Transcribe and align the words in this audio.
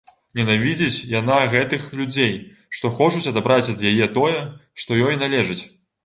Ненавідзіць 0.37 1.03
яна 1.09 1.35
гэтых 1.51 1.83
людзей, 1.99 2.31
што 2.77 2.91
хочуць 3.01 3.21
адабраць 3.33 3.67
ад 3.75 3.83
яе 3.91 4.07
тое, 4.15 4.39
што 4.85 4.97
ёй 5.05 5.19
належыць. 5.25 5.59